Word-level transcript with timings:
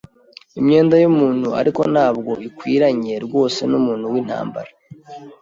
imyenda 0.59 0.95
y'umuntu, 1.03 1.47
ariko 1.61 1.81
ntabwo 1.93 2.31
ikwiranye 2.47 3.13
rwose 3.25 3.59
numuntu 3.71 4.05
wintambara. 4.13 4.71